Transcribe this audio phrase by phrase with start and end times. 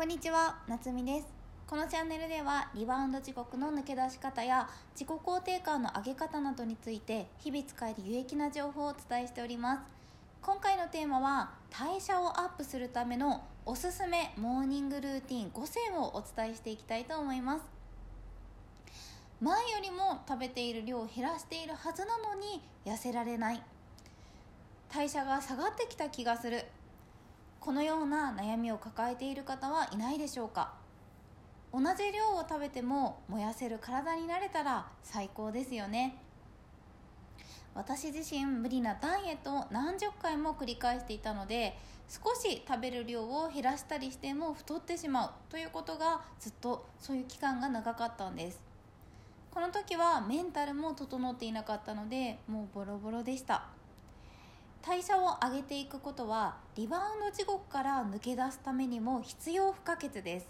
[0.00, 1.26] こんにちは、なつみです。
[1.66, 9.82] このチャンネルではリバウンド時刻の抜け出し方や自己肯定感の上げ方などについて日々使える有益な情報をお伝えしております。
[10.40, 17.64] 今回のテーマは代謝をアップするためのおすすめモーニングルーティン5選をお伝えしていきたいと思います。
[19.42, 23.62] 前よりも食べている量を減らしているはずなのに痩せられない
[24.90, 26.64] 代謝が下がってきた気がする
[27.60, 30.72] このような悩みを抱えている方はいないでしょうか？
[31.72, 36.16] 同じ量を食べても燃やせる体になれたら最高ですよね。
[37.74, 41.78] 私自身無理なダイエットを何十回も繰り返していたので
[42.08, 48.58] 少し食べる量を減らしたりしても太ってしまうということがずっとそういう期間が長かったんです。
[49.52, 53.66] この時はメンタルも整っていなかったのでもうボロボロでした。
[54.82, 60.48] 代謝を上げていくことはリバウンド地獄から抜け出すためにも必要不可欠です。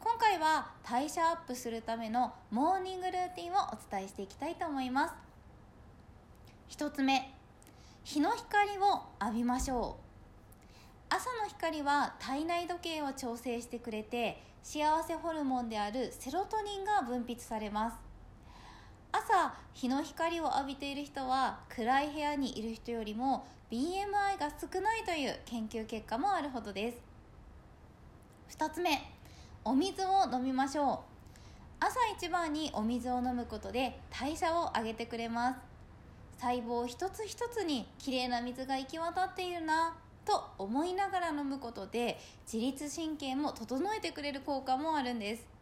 [0.00, 5.14] 今回は代謝アップするためのモーニングルーティンをお伝えしていきたいと思います。
[6.76, 7.32] 1つ目
[8.02, 11.14] 日の光を浴びましょう。
[11.14, 18.09] 朝の光は体内時計を調整してくれて幸せホルモンであるセロトニンが分泌されます。
[19.12, 26.98] 朝日の光を浴びている人は暗い部屋にいる人よりも BMI が少ないという研究結果もあるほどです。
[28.58, 29.00] 2つ目
[29.64, 30.98] お水を飲みましょう。
[31.80, 35.60] 朝一番にお水を飲むことで代謝を上げてくれます。
[36.38, 42.18] 細胞一つ一つにきれいな水が行き渡っているなと思いながら飲むことで
[42.50, 45.59] 自律神経も整えてくれる効果もあるんです。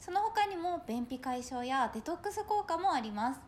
[0.00, 3.40] その他にも便秘解消やデトックス効果もあります。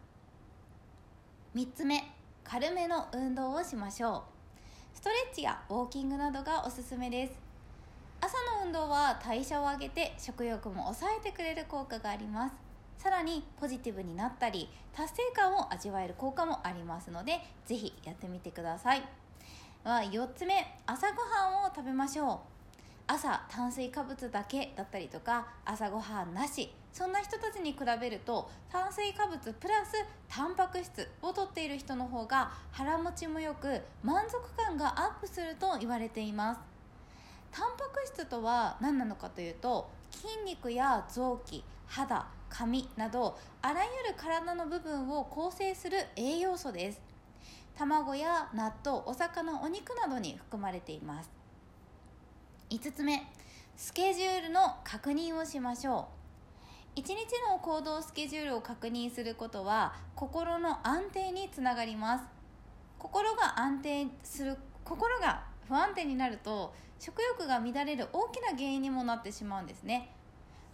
[1.55, 2.13] 3つ目
[2.45, 4.25] 軽めの運動をしましょ
[4.95, 4.97] う。
[4.97, 7.33] ストレッチやウォーキングなどがおすすめです。
[8.21, 12.55] 朝の運動は代謝を上げて食欲も抑えてくれる効果があります。
[12.99, 19.03] さらにポジティブになったり達成感を味わえる効果もありますのでぜひやってみてください。
[19.85, 22.58] は4つ目朝ごはんを食べましょう。
[23.09, 26.73] 朝炭水化物だけだったりとか朝ごはんなし。
[26.93, 29.93] そんな人たちに比べると炭水化物プラス
[30.29, 36.61] タンパク質をとっている人の方が腹持ちもよく満足感がアップすると言われています。
[37.53, 47.01] タンパク質とは何なのかというと筋肉や臓器肌髪などあらゆる体の部分を構成する栄養素です。
[47.77, 51.38] 卵や納豆お魚お肉などに含まれています。
[52.71, 53.23] 5つ目
[53.77, 56.09] スケジュールの確認をしましょ
[56.97, 57.01] う。
[57.01, 57.15] 1日
[57.49, 62.25] の行動スケジュールを確認することは心の安定につながります。
[62.99, 70.11] 心が安定する心が不安定になると食欲が乱れる大きな原因にもなってしまうんですね。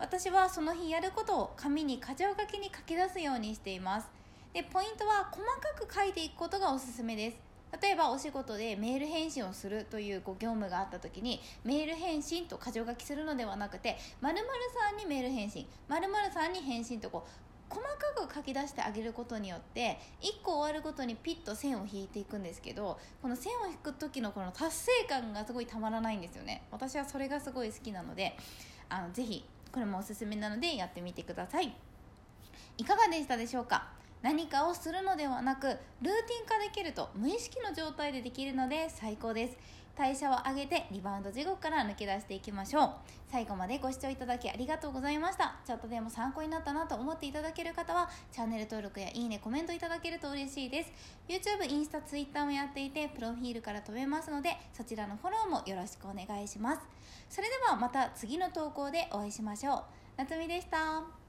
[0.01, 4.09] 私はその日やることを紙に箇条書きに書き出すようにしています。
[4.53, 7.54] でポイントは細かく書いていくことがおすすめです。
[7.83, 14.47] 例えばお仕事でメール返信をするというご業務があった時にメール返信と箇条書きするのではなくて〇〇
[14.91, 15.67] さんにメール返信。
[15.89, 26.63] 〇〇さんに返信とこう細かく書き出してあげることによって1個終わるごとにピッと線を引いていくんですけどこの線を引く時のこの達成感がすごいたまらないんですよね。
[26.71, 28.37] 私はそれがすごい好きなので
[28.89, 31.75] あのぜひこれもおすすめなのでやってみてください。
[32.77, 33.94] いかがでしたでしょうか？
[34.25, 39.59] 何かをするのではなくルーティン化できると無意識の状態でできるので最高です。
[39.95, 42.91] 代謝を上げてリバウンド地獄から抜け出していきましょう。
[43.31, 45.57] 最後までご視聴いただきありがとうございました。
[45.67, 50.93] ちょっとでも参考になったなと思っていただける方はチャンネル登録やいいねコメントいただけると嬉しいです。
[51.29, 56.81] YouTube、インスタ、Twitter もやっていてプロフィールから飛べますのでそちらのフォローもよろしくお願いします。
[57.29, 59.83] それではまた次の投稿でお会いしましょう。
[60.17, 61.24] 夏美でした。